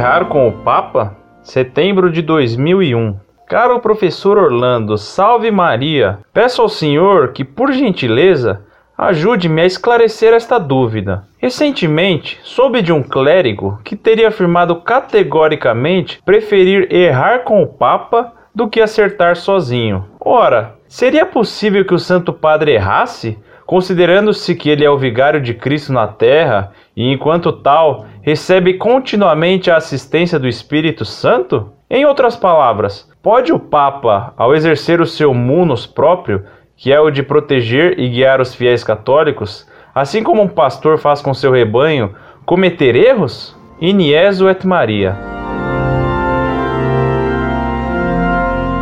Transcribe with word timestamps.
errar 0.00 0.24
com 0.24 0.48
o 0.48 0.52
Papa? 0.52 1.14
Setembro 1.42 2.10
de 2.10 2.22
2001. 2.22 3.16
Caro 3.46 3.78
professor 3.80 4.38
Orlando, 4.38 4.96
salve 4.96 5.50
Maria. 5.50 6.20
Peço 6.32 6.62
ao 6.62 6.70
senhor 6.70 7.32
que, 7.32 7.44
por 7.44 7.70
gentileza, 7.70 8.64
ajude-me 8.96 9.60
a 9.60 9.66
esclarecer 9.66 10.32
esta 10.32 10.58
dúvida. 10.58 11.24
Recentemente, 11.36 12.40
soube 12.42 12.80
de 12.80 12.94
um 12.94 13.02
clérigo 13.02 13.78
que 13.84 13.94
teria 13.94 14.28
afirmado 14.28 14.76
categoricamente 14.76 16.22
preferir 16.24 16.90
errar 16.90 17.40
com 17.40 17.62
o 17.62 17.66
Papa 17.66 18.32
do 18.54 18.68
que 18.68 18.80
acertar 18.80 19.36
sozinho. 19.36 20.06
Ora, 20.18 20.76
seria 20.88 21.26
possível 21.26 21.84
que 21.84 21.92
o 21.92 21.98
Santo 21.98 22.32
Padre 22.32 22.72
errasse, 22.72 23.38
considerando-se 23.66 24.54
que 24.54 24.70
ele 24.70 24.82
é 24.82 24.90
o 24.90 24.98
vigário 24.98 25.42
de 25.42 25.52
Cristo 25.52 25.92
na 25.92 26.08
terra 26.08 26.72
e, 26.96 27.12
enquanto 27.12 27.52
tal, 27.52 28.06
recebe 28.20 28.74
continuamente 28.74 29.70
a 29.70 29.76
assistência 29.76 30.38
do 30.38 30.48
Espírito 30.48 31.04
Santo? 31.04 31.72
Em 31.88 32.04
outras 32.04 32.36
palavras, 32.36 33.08
pode 33.22 33.52
o 33.52 33.58
Papa, 33.58 34.32
ao 34.36 34.54
exercer 34.54 35.00
o 35.00 35.06
seu 35.06 35.32
munus 35.32 35.86
próprio, 35.86 36.44
que 36.76 36.92
é 36.92 37.00
o 37.00 37.10
de 37.10 37.22
proteger 37.22 37.98
e 37.98 38.08
guiar 38.08 38.40
os 38.40 38.54
fiéis 38.54 38.82
católicos, 38.82 39.66
assim 39.94 40.22
como 40.22 40.42
um 40.42 40.48
pastor 40.48 40.98
faz 40.98 41.20
com 41.20 41.34
seu 41.34 41.52
rebanho, 41.52 42.14
cometer 42.44 42.96
erros? 42.96 43.56
Inieso 43.80 44.48
et 44.48 44.66
Maria. 44.66 45.16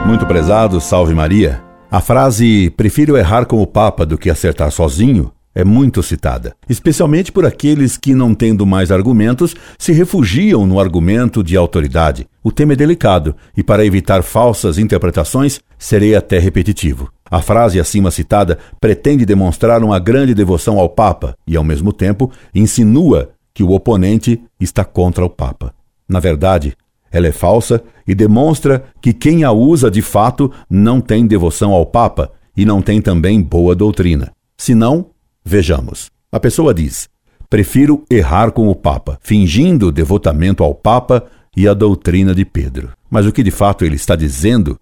Muito 0.04 0.26
prezado, 0.26 0.80
salve 0.80 1.14
Maria. 1.14 1.62
A 1.90 2.00
frase 2.00 2.70
prefiro 2.70 3.16
errar 3.16 3.46
com 3.46 3.62
o 3.62 3.66
Papa 3.66 4.04
do 4.04 4.18
que 4.18 4.28
acertar 4.28 4.70
sozinho 4.70 5.30
é 5.58 5.64
muito 5.64 6.04
citada, 6.04 6.54
especialmente 6.68 7.32
por 7.32 7.44
aqueles 7.44 7.96
que, 7.96 8.14
não 8.14 8.32
tendo 8.32 8.64
mais 8.64 8.92
argumentos, 8.92 9.56
se 9.76 9.90
refugiam 9.90 10.64
no 10.64 10.78
argumento 10.78 11.42
de 11.42 11.56
autoridade. 11.56 12.28
O 12.44 12.52
tema 12.52 12.74
é 12.74 12.76
delicado 12.76 13.34
e, 13.56 13.62
para 13.64 13.84
evitar 13.84 14.22
falsas 14.22 14.78
interpretações, 14.78 15.58
serei 15.76 16.14
até 16.14 16.38
repetitivo. 16.38 17.10
A 17.28 17.42
frase 17.42 17.80
acima 17.80 18.12
citada 18.12 18.56
pretende 18.80 19.26
demonstrar 19.26 19.82
uma 19.82 19.98
grande 19.98 20.32
devoção 20.32 20.78
ao 20.78 20.88
Papa 20.88 21.34
e, 21.44 21.56
ao 21.56 21.64
mesmo 21.64 21.92
tempo, 21.92 22.30
insinua 22.54 23.30
que 23.52 23.64
o 23.64 23.72
oponente 23.72 24.40
está 24.60 24.84
contra 24.84 25.24
o 25.24 25.28
Papa. 25.28 25.74
Na 26.08 26.20
verdade, 26.20 26.76
ela 27.10 27.26
é 27.26 27.32
falsa 27.32 27.82
e 28.06 28.14
demonstra 28.14 28.84
que 29.02 29.12
quem 29.12 29.42
a 29.42 29.50
usa 29.50 29.90
de 29.90 30.02
fato 30.02 30.52
não 30.70 31.00
tem 31.00 31.26
devoção 31.26 31.72
ao 31.72 31.84
Papa 31.84 32.30
e 32.56 32.64
não 32.64 32.80
tem 32.80 33.02
também 33.02 33.42
boa 33.42 33.74
doutrina. 33.74 34.30
Senão, 34.56 35.06
Vejamos. 35.48 36.10
A 36.30 36.38
pessoa 36.38 36.74
diz: 36.74 37.08
prefiro 37.48 38.04
errar 38.10 38.50
com 38.52 38.68
o 38.68 38.74
Papa, 38.74 39.18
fingindo 39.22 39.90
devotamento 39.90 40.62
ao 40.62 40.74
Papa 40.74 41.24
e 41.56 41.66
à 41.66 41.72
doutrina 41.72 42.34
de 42.34 42.44
Pedro. 42.44 42.90
Mas 43.10 43.24
o 43.24 43.32
que 43.32 43.42
de 43.42 43.50
fato 43.50 43.82
ele 43.82 43.96
está 43.96 44.14
dizendo 44.14 44.78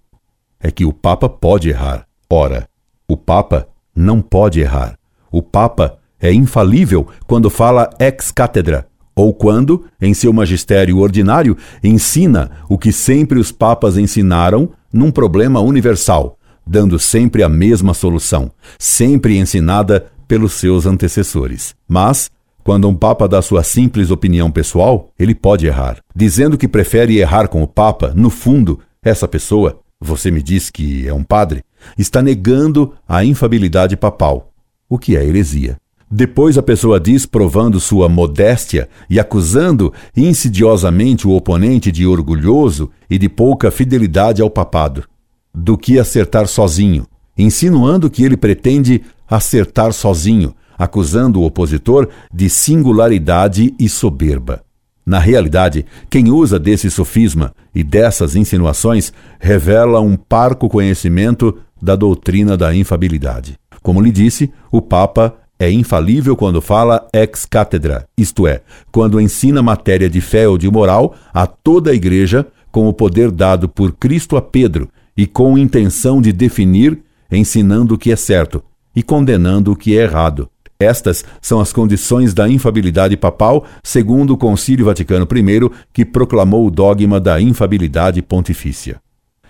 é 0.61 0.72
que 0.72 0.84
o 0.84 0.92
Papa 0.92 1.28
pode 1.28 1.69
errar. 1.69 2.05
Ora, 2.28 2.69
o 3.06 3.17
Papa 3.17 3.69
não 3.94 4.20
pode 4.20 4.59
errar. 4.59 4.98
O 5.31 5.41
Papa 5.41 5.98
é 6.20 6.33
infalível 6.33 7.06
quando 7.28 7.48
fala 7.48 7.89
ex 8.00 8.33
cátedra, 8.33 8.89
ou 9.14 9.33
quando, 9.33 9.84
em 10.03 10.12
seu 10.14 10.33
magistério 10.33 10.98
ordinário, 10.98 11.56
ensina 11.83 12.50
o 12.69 12.77
que 12.77 12.91
sempre 12.91 13.39
os 13.39 13.53
papas 13.53 13.97
ensinaram 13.97 14.70
num 14.92 15.12
problema 15.12 15.61
universal, 15.61 16.37
dando 16.67 16.98
sempre 16.98 17.44
a 17.44 17.48
mesma 17.48 17.94
solução, 17.94 18.50
sempre 18.81 19.39
ensinada 19.39 20.11
pelos 20.27 20.55
seus 20.55 20.86
antecessores. 20.86 21.74
Mas, 21.88 22.30
quando 22.64 22.88
um 22.88 22.94
papa 22.94 23.28
dá 23.28 23.41
sua 23.41 23.62
simples 23.62 24.10
opinião 24.10 24.50
pessoal, 24.50 25.10
ele 25.19 25.34
pode 25.34 25.66
errar. 25.66 25.98
Dizendo 26.14 26.59
que 26.59 26.66
prefere 26.66 27.19
errar 27.19 27.48
com 27.48 27.62
o 27.62 27.66
papa, 27.66 28.12
no 28.14 28.28
fundo, 28.28 28.81
essa 29.03 29.28
pessoa, 29.28 29.78
você 30.00 30.31
me 30.31 30.42
diz 30.42 30.69
que 30.69 31.06
é 31.06 31.15
um 31.15 31.22
padre, 31.22 31.62
está 31.97 32.20
negando 32.20 32.92
a 33.06 33.25
infabilidade 33.25 33.97
papal, 33.97 34.53
o 34.88 34.98
que 34.98 35.16
é 35.16 35.25
heresia. 35.25 35.76
Depois 36.10 36.56
a 36.56 36.62
pessoa 36.62 37.00
diz, 37.00 37.26
provando 37.26 37.81
sua 37.81 38.09
modéstia 38.09 38.88
e 39.10 39.19
acusando 39.19 39.92
insidiosamente 40.16 41.26
o 41.26 41.32
oponente 41.32 41.91
de 41.91 42.06
orgulhoso 42.06 42.91
e 43.10 43.19
de 43.19 43.28
pouca 43.28 43.70
fidelidade 43.70 44.41
ao 44.41 44.48
papado, 44.48 45.04
do 45.53 45.76
que 45.76 45.98
acertar 45.98 46.47
sozinho, 46.47 47.06
insinuando 47.36 48.10
que 48.10 48.24
ele 48.24 48.36
pretende 48.36 49.02
acertar 49.28 49.92
sozinho, 49.92 50.54
acusando 50.78 51.41
o 51.41 51.44
opositor 51.44 52.08
de 52.32 52.48
singularidade 52.48 53.74
e 53.78 53.88
soberba. 53.88 54.62
Na 55.04 55.19
realidade, 55.19 55.86
quem 56.10 56.30
usa 56.30 56.58
desse 56.58 56.91
sofisma 56.91 57.54
e 57.74 57.84
dessas 57.84 58.34
insinuações 58.34 59.12
revela 59.38 60.00
um 60.00 60.16
parco 60.16 60.69
conhecimento 60.69 61.58
da 61.80 61.94
doutrina 61.94 62.56
da 62.56 62.74
infabilidade. 62.74 63.56
Como 63.82 64.00
lhe 64.00 64.10
disse, 64.10 64.53
o 64.72 64.82
Papa 64.82 65.36
é 65.58 65.70
infalível 65.70 66.36
quando 66.36 66.60
fala 66.60 67.06
ex 67.14 67.47
cátedra, 67.47 68.06
isto 68.16 68.47
é, 68.47 68.62
quando 68.91 69.20
ensina 69.20 69.62
matéria 69.62 70.10
de 70.10 70.20
fé 70.20 70.48
ou 70.48 70.58
de 70.58 70.70
moral 70.70 71.14
a 71.32 71.47
toda 71.47 71.92
a 71.92 71.94
Igreja 71.94 72.47
com 72.70 72.88
o 72.88 72.92
poder 72.92 73.30
dado 73.30 73.68
por 73.68 73.92
Cristo 73.92 74.36
a 74.36 74.42
Pedro 74.42 74.88
e 75.16 75.26
com 75.26 75.56
intenção 75.56 76.20
de 76.20 76.32
definir, 76.32 77.00
ensinando 77.31 77.94
o 77.94 77.98
que 77.98 78.12
é 78.12 78.16
certo, 78.16 78.62
e 78.94 79.03
condenando 79.03 79.72
o 79.72 79.76
que 79.76 79.97
é 79.97 80.03
errado. 80.03 80.48
Estas 80.78 81.25
são 81.41 81.59
as 81.59 81.72
condições 81.72 82.34
da 82.34 82.48
infabilidade 82.48 83.16
papal, 83.16 83.64
segundo 83.82 84.34
o 84.34 84.37
Concílio 84.37 84.84
Vaticano 84.84 85.26
I, 85.26 85.70
que 85.92 86.04
proclamou 86.04 86.66
o 86.66 86.70
dogma 86.70 87.19
da 87.19 87.41
infabilidade 87.41 88.20
pontifícia. 88.20 89.00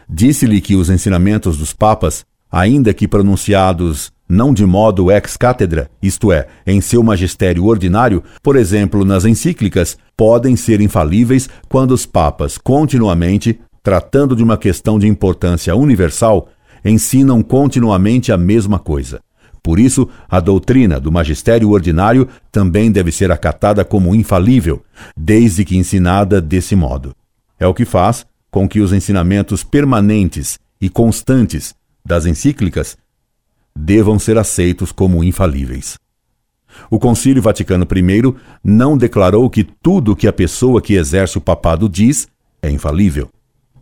Disse-lhe 0.08 0.60
que 0.60 0.76
os 0.76 0.88
ensinamentos 0.88 1.58
dos 1.58 1.72
papas, 1.72 2.24
ainda 2.50 2.94
que 2.94 3.08
pronunciados 3.08 4.12
não 4.28 4.52
de 4.52 4.66
modo 4.66 5.10
ex 5.10 5.36
cátedra, 5.36 5.88
isto 6.02 6.32
é, 6.32 6.48
em 6.66 6.80
seu 6.80 7.02
magistério 7.02 7.64
ordinário, 7.64 8.22
por 8.42 8.56
exemplo, 8.56 9.04
nas 9.04 9.24
encíclicas, 9.24 9.96
podem 10.16 10.56
ser 10.56 10.80
infalíveis 10.80 11.48
quando 11.68 11.92
os 11.92 12.06
papas, 12.06 12.58
continuamente, 12.58 13.58
tratando 13.82 14.34
de 14.34 14.42
uma 14.42 14.56
questão 14.56 14.98
de 14.98 15.06
importância 15.06 15.76
universal, 15.76 16.48
ensinam 16.90 17.42
continuamente 17.42 18.32
a 18.32 18.36
mesma 18.36 18.78
coisa. 18.78 19.20
Por 19.62 19.80
isso, 19.80 20.08
a 20.28 20.38
doutrina 20.38 21.00
do 21.00 21.10
magistério 21.10 21.70
ordinário 21.70 22.28
também 22.52 22.90
deve 22.92 23.10
ser 23.10 23.32
acatada 23.32 23.84
como 23.84 24.14
infalível, 24.14 24.82
desde 25.16 25.64
que 25.64 25.76
ensinada 25.76 26.40
desse 26.40 26.76
modo. 26.76 27.14
É 27.58 27.66
o 27.66 27.74
que 27.74 27.84
faz 27.84 28.24
com 28.50 28.68
que 28.68 28.80
os 28.80 28.92
ensinamentos 28.92 29.64
permanentes 29.64 30.58
e 30.80 30.88
constantes 30.88 31.74
das 32.04 32.26
encíclicas 32.26 32.96
devam 33.74 34.18
ser 34.18 34.38
aceitos 34.38 34.92
como 34.92 35.24
infalíveis. 35.24 35.98
O 36.90 36.98
Concílio 36.98 37.42
Vaticano 37.42 37.86
I 37.90 38.34
não 38.62 38.96
declarou 38.96 39.50
que 39.50 39.64
tudo 39.64 40.14
que 40.14 40.28
a 40.28 40.32
pessoa 40.32 40.80
que 40.80 40.94
exerce 40.94 41.38
o 41.38 41.40
papado 41.40 41.88
diz 41.88 42.28
é 42.62 42.70
infalível. 42.70 43.28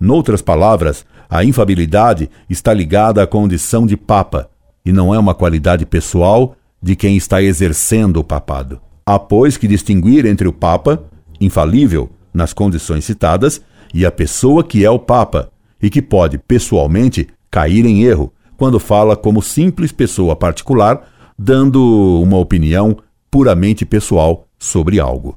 Noutras 0.01 0.43
palavras, 0.43 1.05
a 1.35 1.45
infabilidade 1.45 2.31
está 2.49 2.73
ligada 2.73 3.21
à 3.21 3.27
condição 3.27 3.85
de 3.85 3.97
papa, 3.97 4.49
e 4.87 4.93
não 4.93 5.13
é 5.13 5.19
uma 5.19 5.35
qualidade 5.35 5.85
pessoal 5.85 6.55
de 6.81 6.95
quem 6.95 7.17
está 7.17 7.43
exercendo 7.43 8.19
o 8.19 8.25
papado. 8.25 8.81
Há, 9.05 9.19
pois, 9.19 9.57
que 9.57 9.67
distinguir 9.67 10.27
entre 10.27 10.47
o 10.47 10.53
Papa, 10.53 11.03
infalível 11.41 12.09
nas 12.33 12.53
condições 12.53 13.05
citadas, 13.05 13.61
e 13.93 14.07
a 14.07 14.13
pessoa 14.13 14.63
que 14.63 14.85
é 14.85 14.91
o 14.91 14.99
Papa, 14.99 15.51
e 15.83 15.91
que 15.91 16.01
pode, 16.01 16.39
pessoalmente, 16.39 17.27
cair 17.51 17.85
em 17.85 18.05
erro 18.05 18.33
quando 18.57 18.79
fala 18.79 19.17
como 19.17 19.43
simples 19.43 19.91
pessoa 19.91 20.37
particular, 20.37 21.03
dando 21.37 22.23
uma 22.23 22.39
opinião 22.39 22.97
puramente 23.29 23.85
pessoal 23.85 24.47
sobre 24.57 25.01
algo. 25.01 25.37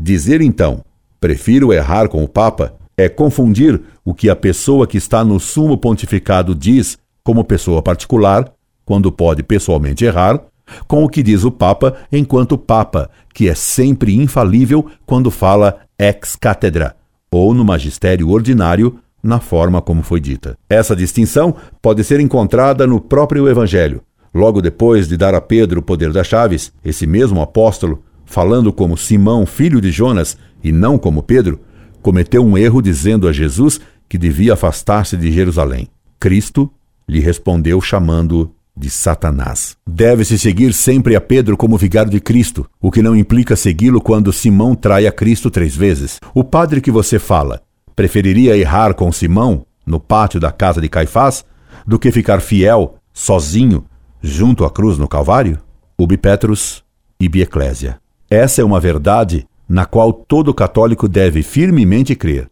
Dizer 0.00 0.40
então, 0.40 0.82
prefiro 1.20 1.74
errar 1.74 2.08
com 2.08 2.24
o 2.24 2.28
Papa, 2.28 2.74
é 2.96 3.08
confundir 3.08 3.80
o 4.04 4.14
que 4.14 4.30
a 4.30 4.36
pessoa 4.36 4.86
que 4.86 4.96
está 4.96 5.24
no 5.24 5.38
sumo 5.38 5.76
pontificado 5.76 6.54
diz 6.54 6.98
como 7.22 7.44
pessoa 7.44 7.82
particular 7.82 8.52
quando 8.84 9.10
pode 9.10 9.42
pessoalmente 9.42 10.04
errar, 10.04 10.40
com 10.86 11.04
o 11.04 11.08
que 11.08 11.22
diz 11.22 11.44
o 11.44 11.50
Papa 11.50 11.96
enquanto 12.10 12.56
Papa, 12.56 13.10
que 13.34 13.48
é 13.48 13.54
sempre 13.54 14.14
infalível 14.14 14.86
quando 15.04 15.30
fala 15.30 15.80
ex 15.98 16.36
cátedra, 16.36 16.94
ou 17.30 17.52
no 17.52 17.64
magistério 17.64 18.30
ordinário, 18.30 18.98
na 19.22 19.40
forma 19.40 19.82
como 19.82 20.02
foi 20.02 20.20
dita. 20.20 20.56
Essa 20.70 20.94
distinção 20.94 21.54
pode 21.82 22.04
ser 22.04 22.20
encontrada 22.20 22.86
no 22.86 23.00
próprio 23.00 23.48
Evangelho. 23.48 24.02
Logo 24.32 24.62
depois 24.62 25.08
de 25.08 25.16
dar 25.16 25.34
a 25.34 25.40
Pedro 25.40 25.80
o 25.80 25.82
poder 25.82 26.12
das 26.12 26.26
chaves, 26.26 26.72
esse 26.84 27.06
mesmo 27.06 27.40
apóstolo, 27.40 28.02
falando 28.24 28.72
como 28.72 28.96
Simão, 28.96 29.44
filho 29.46 29.80
de 29.80 29.90
Jonas, 29.90 30.36
e 30.62 30.70
não 30.70 30.96
como 30.96 31.22
Pedro, 31.22 31.60
cometeu 32.06 32.46
um 32.46 32.56
erro 32.56 32.80
dizendo 32.80 33.26
a 33.26 33.32
Jesus 33.32 33.80
que 34.08 34.16
devia 34.16 34.54
afastar-se 34.54 35.16
de 35.16 35.32
Jerusalém. 35.32 35.88
Cristo 36.20 36.70
lhe 37.08 37.18
respondeu 37.18 37.80
chamando 37.80 38.52
de 38.76 38.88
Satanás. 38.88 39.76
Deve-se 39.84 40.38
seguir 40.38 40.72
sempre 40.72 41.16
a 41.16 41.20
Pedro 41.20 41.56
como 41.56 41.76
vigário 41.76 42.08
de 42.08 42.20
Cristo, 42.20 42.64
o 42.80 42.92
que 42.92 43.02
não 43.02 43.16
implica 43.16 43.56
segui-lo 43.56 44.00
quando 44.00 44.32
Simão 44.32 44.76
trai 44.76 45.04
a 45.08 45.10
Cristo 45.10 45.50
três 45.50 45.74
vezes. 45.74 46.20
O 46.32 46.44
padre 46.44 46.80
que 46.80 46.92
você 46.92 47.18
fala 47.18 47.60
preferiria 47.96 48.56
errar 48.56 48.94
com 48.94 49.10
Simão 49.10 49.66
no 49.84 49.98
pátio 49.98 50.38
da 50.38 50.52
casa 50.52 50.80
de 50.80 50.88
Caifás 50.88 51.44
do 51.84 51.98
que 51.98 52.12
ficar 52.12 52.40
fiel, 52.40 52.98
sozinho, 53.12 53.84
junto 54.22 54.64
à 54.64 54.70
cruz 54.70 54.96
no 54.96 55.08
Calvário? 55.08 55.58
Ubi 55.98 56.16
Petrus, 56.16 56.84
ibi 57.18 57.42
Ecclesia. 57.42 57.98
Essa 58.30 58.62
é 58.62 58.64
uma 58.64 58.78
verdade 58.78 59.44
na 59.68 59.84
qual 59.84 60.12
todo 60.12 60.54
católico 60.54 61.08
deve 61.08 61.42
firmemente 61.42 62.14
crer, 62.14 62.48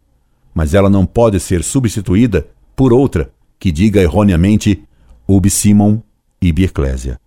mas 0.55 0.75
ela 0.75 0.91
não 0.91 1.07
pode 1.07 1.39
ser 1.41 1.63
substituída 1.63 2.47
por 2.75 2.93
outra 2.93 3.31
que 3.59 3.71
diga 3.71 4.01
erroneamente 4.01 4.83
ubi 5.27 5.51
Simon 5.51 6.01
ibi 6.41 6.65
Ecclesia. 6.65 7.19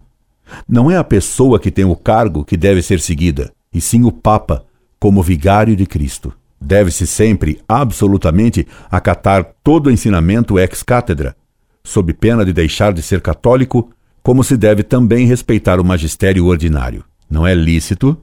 Não 0.67 0.89
é 0.89 0.97
a 0.97 1.03
pessoa 1.03 1.59
que 1.59 1.71
tem 1.71 1.85
o 1.85 1.95
cargo 1.95 2.45
que 2.45 2.55
deve 2.55 2.81
ser 2.81 2.99
seguida, 2.99 3.51
e 3.73 3.81
sim 3.81 4.03
o 4.03 4.11
Papa, 4.11 4.65
como 4.99 5.21
vigário 5.21 5.75
de 5.75 5.85
Cristo. 5.85 6.33
Deve-se 6.59 7.05
sempre, 7.05 7.61
absolutamente, 7.67 8.67
acatar 8.89 9.55
todo 9.63 9.87
o 9.87 9.91
ensinamento 9.91 10.57
ex 10.57 10.83
cátedra, 10.83 11.35
sob 11.83 12.13
pena 12.13 12.43
de 12.45 12.53
deixar 12.53 12.93
de 12.93 13.01
ser 13.01 13.21
católico, 13.21 13.91
como 14.23 14.43
se 14.43 14.57
deve 14.57 14.83
também 14.83 15.25
respeitar 15.25 15.79
o 15.79 15.85
magistério 15.85 16.45
ordinário. 16.45 17.03
Não 17.29 17.45
é 17.45 17.53
lícito 17.53 18.17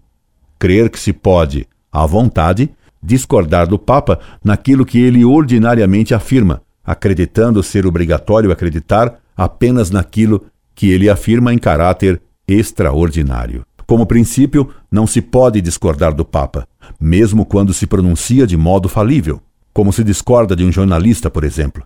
crer 0.64 0.88
que 0.88 0.98
se 0.98 1.12
pode, 1.12 1.68
à 1.92 2.06
vontade, 2.06 2.70
discordar 3.02 3.68
do 3.68 3.78
Papa 3.78 4.18
naquilo 4.42 4.86
que 4.86 4.98
ele 4.98 5.22
ordinariamente 5.22 6.14
afirma, 6.14 6.62
acreditando 6.82 7.62
ser 7.62 7.84
obrigatório 7.86 8.50
acreditar 8.50 9.20
apenas 9.36 9.90
naquilo 9.90 10.46
que 10.74 10.90
ele 10.90 11.10
afirma 11.10 11.52
em 11.52 11.58
caráter 11.58 12.18
extraordinário. 12.48 13.62
Como 13.86 14.06
princípio, 14.06 14.70
não 14.90 15.06
se 15.06 15.20
pode 15.20 15.60
discordar 15.60 16.14
do 16.14 16.24
Papa, 16.24 16.66
mesmo 16.98 17.44
quando 17.44 17.74
se 17.74 17.86
pronuncia 17.86 18.46
de 18.46 18.56
modo 18.56 18.88
falível, 18.88 19.42
como 19.70 19.92
se 19.92 20.02
discorda 20.02 20.56
de 20.56 20.64
um 20.64 20.72
jornalista, 20.72 21.28
por 21.28 21.44
exemplo. 21.44 21.84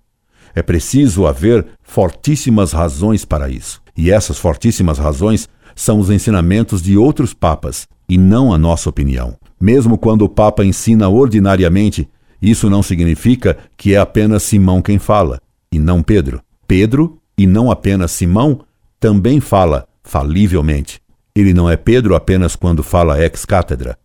É 0.54 0.62
preciso 0.62 1.26
haver 1.26 1.66
fortíssimas 1.82 2.70
razões 2.70 3.24
para 3.24 3.50
isso. 3.50 3.82
E 3.96 4.12
essas 4.12 4.38
fortíssimas 4.38 4.98
razões 4.98 5.48
são 5.78 6.00
os 6.00 6.10
ensinamentos 6.10 6.82
de 6.82 6.98
outros 6.98 7.32
papas, 7.32 7.86
e 8.08 8.18
não 8.18 8.52
a 8.52 8.58
nossa 8.58 8.90
opinião. 8.90 9.36
Mesmo 9.60 9.96
quando 9.96 10.22
o 10.22 10.28
Papa 10.28 10.64
ensina 10.64 11.08
ordinariamente, 11.08 12.08
isso 12.42 12.68
não 12.68 12.82
significa 12.82 13.56
que 13.76 13.94
é 13.94 13.98
apenas 13.98 14.42
Simão 14.42 14.82
quem 14.82 14.98
fala, 14.98 15.40
e 15.70 15.78
não 15.78 16.02
Pedro. 16.02 16.42
Pedro, 16.66 17.20
e 17.36 17.46
não 17.46 17.70
apenas 17.70 18.10
Simão, 18.10 18.64
também 18.98 19.38
fala 19.38 19.86
falivelmente. 20.02 21.00
Ele 21.32 21.54
não 21.54 21.70
é 21.70 21.76
Pedro 21.76 22.16
apenas 22.16 22.56
quando 22.56 22.82
fala 22.82 23.22
ex 23.22 23.44
cátedra. 23.44 23.96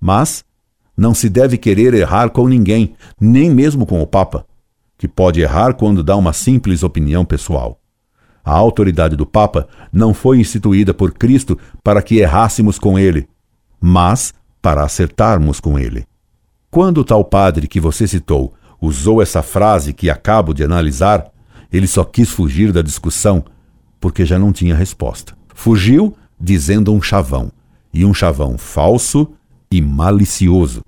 Mas 0.00 0.42
não 0.96 1.12
se 1.12 1.28
deve 1.28 1.58
querer 1.58 1.92
errar 1.92 2.30
com 2.30 2.48
ninguém, 2.48 2.94
nem 3.20 3.50
mesmo 3.50 3.84
com 3.84 4.00
o 4.00 4.06
Papa, 4.06 4.46
que 4.96 5.06
pode 5.06 5.42
errar 5.42 5.74
quando 5.74 6.02
dá 6.02 6.16
uma 6.16 6.32
simples 6.32 6.82
opinião 6.82 7.26
pessoal. 7.26 7.78
A 8.44 8.52
autoridade 8.52 9.16
do 9.16 9.24
Papa 9.24 9.66
não 9.92 10.12
foi 10.12 10.38
instituída 10.38 10.92
por 10.92 11.12
Cristo 11.12 11.58
para 11.82 12.02
que 12.02 12.18
errássemos 12.18 12.78
com 12.78 12.98
ele, 12.98 13.26
mas 13.80 14.34
para 14.60 14.82
acertarmos 14.82 15.60
com 15.60 15.78
ele. 15.78 16.04
Quando 16.70 16.98
o 16.98 17.04
tal 17.04 17.24
padre 17.24 17.66
que 17.66 17.80
você 17.80 18.06
citou 18.06 18.52
usou 18.80 19.22
essa 19.22 19.42
frase 19.42 19.92
que 19.92 20.10
acabo 20.10 20.52
de 20.52 20.62
analisar, 20.62 21.26
ele 21.72 21.86
só 21.86 22.04
quis 22.04 22.30
fugir 22.30 22.72
da 22.72 22.82
discussão 22.82 23.44
porque 24.00 24.26
já 24.26 24.38
não 24.38 24.52
tinha 24.52 24.74
resposta. 24.74 25.34
Fugiu 25.54 26.14
dizendo 26.38 26.92
um 26.92 27.00
chavão, 27.00 27.50
e 27.92 28.04
um 28.04 28.12
chavão 28.12 28.58
falso 28.58 29.32
e 29.70 29.80
malicioso. 29.80 30.82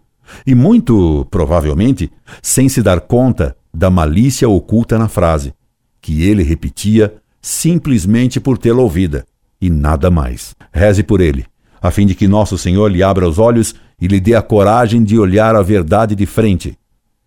E 0.45 0.55
muito 0.55 1.27
provavelmente 1.31 2.11
sem 2.43 2.69
se 2.69 2.83
dar 2.83 3.01
conta 3.01 3.57
da 3.73 3.89
malícia 3.89 4.49
oculta 4.49 4.99
na 4.99 5.09
frase, 5.09 5.55
que 6.01 6.25
ele 6.25 6.43
repetia 6.43 7.15
simplesmente 7.47 8.41
por 8.41 8.59
tê-la 8.59 8.83
ouvida, 8.83 9.25
e 9.61 9.71
nada 9.71 10.11
mais. 10.11 10.53
Reze 10.73 11.05
por 11.05 11.21
ele, 11.21 11.47
a 11.81 11.93
fim 11.93 12.05
de 12.05 12.13
que 12.13 12.27
nosso 12.27 12.59
Senhor 12.59 12.91
lhe 12.91 13.05
abra 13.05 13.29
os 13.29 13.39
olhos 13.39 13.73
e 14.01 14.09
lhe 14.09 14.19
dê 14.19 14.35
a 14.35 14.43
coragem 14.43 15.05
de 15.05 15.17
olhar 15.17 15.55
a 15.55 15.63
verdade 15.63 16.17
de 16.17 16.27
frente, 16.27 16.77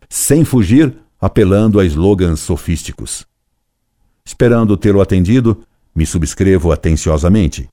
sem 0.09 0.43
fugir 0.43 0.93
apelando 1.21 1.79
a 1.79 1.85
slogans 1.85 2.41
sofísticos. 2.41 3.25
Esperando 4.25 4.75
tê-lo 4.75 4.99
atendido, 4.99 5.63
me 5.95 6.05
subscrevo 6.05 6.73
atenciosamente. 6.73 7.69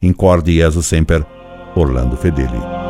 Incorde 0.00 0.54
Jesus 0.54 0.86
Semper, 0.86 1.26
Orlando 1.76 2.16
Fedeli. 2.16 2.81